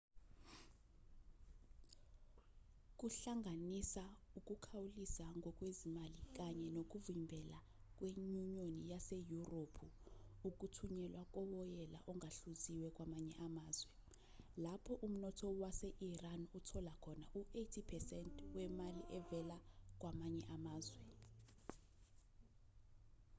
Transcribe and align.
kuhlanganisa 2.99 4.03
ukukhawulisa 4.37 5.25
ngokwezimali 5.39 6.19
kanye 6.37 6.67
nokuvimbela 6.75 7.57
kwenyunyoni 7.97 8.81
yaseyurophu 8.91 9.85
ukuthunyelwa 10.49 11.23
kowoyela 11.33 11.99
ongahluziwe 12.11 12.87
kwamanye 12.95 13.35
amazwe 13.47 13.89
lapho 14.63 14.93
umnotho 15.05 15.47
wase-iran 15.61 16.41
uthola 16.57 16.93
khona 17.03 17.27
u-80% 17.39 18.15
wemali 18.57 19.01
evela 19.17 19.57
kwamanye 19.99 20.43
amazwe 20.55 20.99